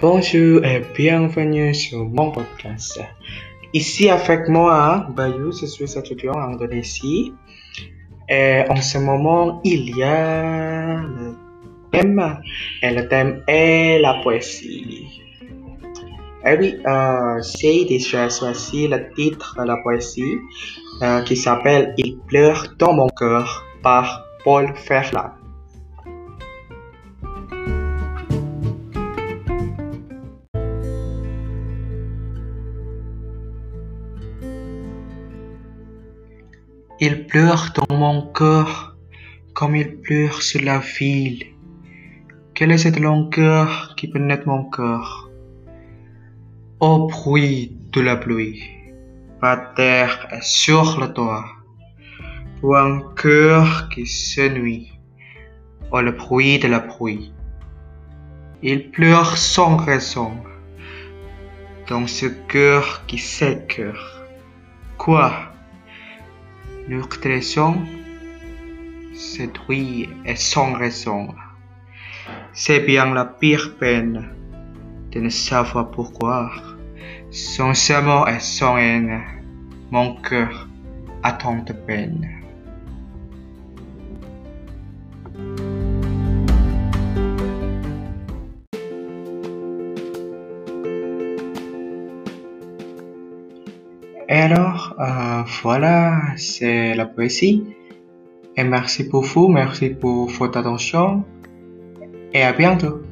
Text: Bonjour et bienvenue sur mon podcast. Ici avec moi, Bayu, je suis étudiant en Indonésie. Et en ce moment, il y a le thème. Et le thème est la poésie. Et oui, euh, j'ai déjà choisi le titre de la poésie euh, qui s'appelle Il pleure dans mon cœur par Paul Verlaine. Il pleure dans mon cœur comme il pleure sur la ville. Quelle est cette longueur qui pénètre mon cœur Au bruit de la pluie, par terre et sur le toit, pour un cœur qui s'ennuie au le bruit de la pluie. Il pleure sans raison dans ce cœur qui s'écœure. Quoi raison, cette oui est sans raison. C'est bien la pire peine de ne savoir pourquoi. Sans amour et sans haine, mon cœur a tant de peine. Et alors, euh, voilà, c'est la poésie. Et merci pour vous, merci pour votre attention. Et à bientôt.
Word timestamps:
Bonjour 0.00 0.64
et 0.64 0.84
bienvenue 0.94 1.74
sur 1.74 2.04
mon 2.04 2.30
podcast. 2.30 3.00
Ici 3.72 4.08
avec 4.08 4.48
moi, 4.48 5.08
Bayu, 5.16 5.50
je 5.60 5.66
suis 5.66 5.98
étudiant 5.98 6.34
en 6.34 6.52
Indonésie. 6.52 7.34
Et 8.28 8.62
en 8.68 8.76
ce 8.76 8.98
moment, 8.98 9.60
il 9.64 9.96
y 9.96 10.04
a 10.04 11.00
le 11.00 11.34
thème. 11.90 12.38
Et 12.80 12.94
le 12.94 13.08
thème 13.08 13.42
est 13.48 13.98
la 13.98 14.20
poésie. 14.22 15.20
Et 16.46 16.56
oui, 16.56 16.76
euh, 16.86 17.42
j'ai 17.58 17.84
déjà 17.84 18.28
choisi 18.28 18.86
le 18.86 19.12
titre 19.16 19.56
de 19.58 19.64
la 19.64 19.78
poésie 19.78 20.36
euh, 21.02 21.22
qui 21.22 21.34
s'appelle 21.34 21.94
Il 21.98 22.18
pleure 22.28 22.68
dans 22.78 22.92
mon 22.92 23.08
cœur 23.08 23.64
par 23.82 24.24
Paul 24.44 24.72
Verlaine. 24.88 25.32
Il 37.00 37.26
pleure 37.28 37.72
dans 37.76 37.96
mon 37.96 38.22
cœur 38.32 38.96
comme 39.54 39.76
il 39.76 40.00
pleure 40.00 40.42
sur 40.42 40.60
la 40.62 40.80
ville. 40.80 41.46
Quelle 42.54 42.72
est 42.72 42.78
cette 42.78 42.98
longueur 42.98 43.94
qui 43.96 44.08
pénètre 44.08 44.48
mon 44.48 44.64
cœur 44.68 45.30
Au 46.80 47.06
bruit 47.06 47.76
de 47.92 48.00
la 48.00 48.16
pluie, 48.16 48.64
par 49.40 49.74
terre 49.74 50.26
et 50.32 50.42
sur 50.42 50.98
le 50.98 51.12
toit, 51.12 51.44
pour 52.60 52.76
un 52.76 53.00
cœur 53.14 53.88
qui 53.90 54.04
s'ennuie 54.04 54.90
au 55.92 56.00
le 56.00 56.10
bruit 56.10 56.58
de 56.58 56.66
la 56.66 56.80
pluie. 56.80 57.32
Il 58.60 58.90
pleure 58.90 59.36
sans 59.38 59.76
raison 59.76 60.32
dans 61.88 62.08
ce 62.08 62.26
cœur 62.26 63.06
qui 63.06 63.18
s'écœure. 63.18 64.24
Quoi 64.96 65.32
raison, 67.22 67.76
cette 69.14 69.68
oui 69.68 70.08
est 70.24 70.36
sans 70.36 70.72
raison. 70.72 71.34
C'est 72.52 72.80
bien 72.80 73.12
la 73.12 73.24
pire 73.24 73.76
peine 73.78 74.28
de 75.10 75.20
ne 75.20 75.28
savoir 75.28 75.90
pourquoi. 75.90 76.50
Sans 77.30 77.90
amour 77.90 78.28
et 78.28 78.40
sans 78.40 78.78
haine, 78.78 79.20
mon 79.90 80.14
cœur 80.16 80.66
a 81.22 81.32
tant 81.32 81.62
de 81.62 81.72
peine. 81.72 82.37
Et 94.28 94.34
alors, 94.34 94.94
euh, 95.00 95.42
voilà, 95.62 96.20
c'est 96.36 96.94
la 96.94 97.06
poésie. 97.06 97.64
Et 98.56 98.64
merci 98.64 99.08
pour 99.08 99.22
vous, 99.22 99.48
merci 99.48 99.90
pour 99.90 100.28
votre 100.28 100.58
attention. 100.58 101.24
Et 102.34 102.42
à 102.42 102.52
bientôt. 102.52 103.07